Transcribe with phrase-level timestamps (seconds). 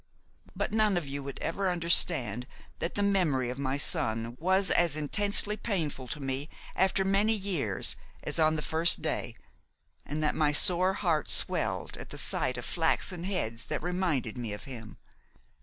[0.55, 2.47] But none of you would ever understand
[2.79, 7.95] that the memory of my son was as intensely painful to me after many years
[8.23, 9.35] as on the first day,
[10.03, 14.53] and that my sore heart swelled at the sight of flaxen heads that reminded me
[14.53, 14.97] of him.